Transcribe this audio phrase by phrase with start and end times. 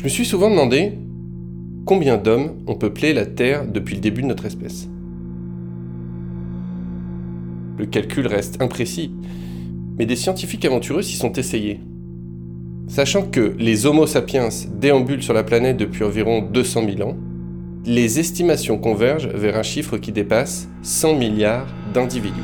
[0.00, 0.94] Je me suis souvent demandé
[1.84, 4.88] combien d'hommes ont peuplé la Terre depuis le début de notre espèce.
[7.76, 9.12] Le calcul reste imprécis,
[9.98, 11.80] mais des scientifiques aventureux s'y sont essayés.
[12.88, 17.18] Sachant que les Homo sapiens déambulent sur la planète depuis environ 200 000 ans,
[17.84, 22.40] les estimations convergent vers un chiffre qui dépasse 100 milliards d'individus.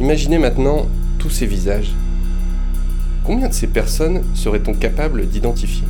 [0.00, 0.88] Imaginez maintenant
[1.20, 1.94] tous ces visages.
[3.24, 5.86] Combien de ces personnes serait-on capable d'identifier?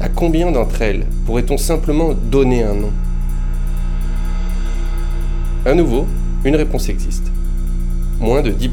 [0.00, 2.90] À combien d'entre elles pourrait-on simplement donner un nom?
[5.66, 6.06] À nouveau,
[6.44, 7.30] une réponse existe.
[8.18, 8.70] Moins de 10%.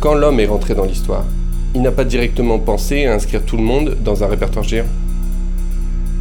[0.00, 1.24] Quand l'homme est rentré dans l'histoire,
[1.76, 4.86] il n'a pas directement pensé à inscrire tout le monde dans un répertoire géant.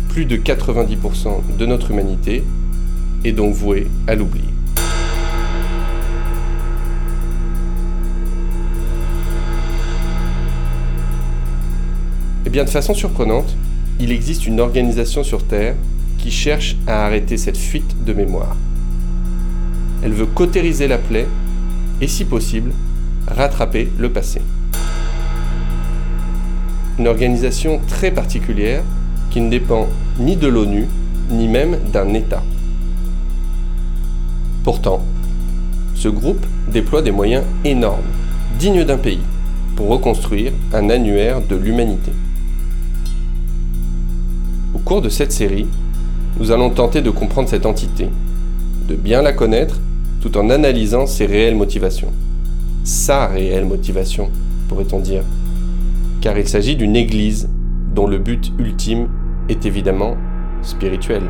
[0.09, 2.43] Plus de 90% de notre humanité
[3.23, 4.54] est donc vouée à l'oubli.
[12.63, 13.55] De façon surprenante,
[13.99, 15.75] il existe une organisation sur Terre
[16.17, 18.55] qui cherche à arrêter cette fuite de mémoire.
[20.03, 21.27] Elle veut cautériser la plaie
[22.01, 22.71] et, si possible,
[23.27, 24.41] rattraper le passé.
[26.97, 28.83] Une organisation très particulière
[29.29, 29.87] qui ne dépend
[30.19, 30.87] ni de l'ONU,
[31.29, 32.43] ni même d'un État.
[34.63, 35.03] Pourtant,
[35.95, 38.05] ce groupe déploie des moyens énormes,
[38.57, 39.21] dignes d'un pays,
[39.75, 42.11] pour reconstruire un annuaire de l'humanité.
[44.85, 45.65] Au cours de cette série,
[46.39, 48.07] nous allons tenter de comprendre cette entité,
[48.87, 49.79] de bien la connaître
[50.21, 52.13] tout en analysant ses réelles motivations.
[52.83, 54.29] Sa réelle motivation,
[54.69, 55.23] pourrait-on dire.
[56.21, 57.49] Car il s'agit d'une église
[57.95, 59.07] dont le but ultime
[59.49, 60.17] est évidemment
[60.61, 61.23] spirituel.